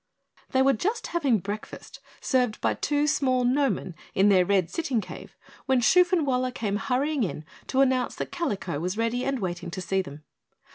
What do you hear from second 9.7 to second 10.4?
see them.